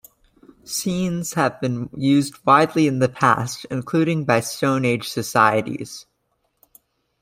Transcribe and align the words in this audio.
Seines 0.63 1.35
have 1.35 1.61
been 1.61 1.87
used 1.95 2.33
widely 2.43 2.87
in 2.87 2.97
the 2.97 3.07
past, 3.07 3.67
including 3.69 4.25
by 4.25 4.39
stone 4.39 4.83
age 4.83 5.07
societies. 5.07 6.07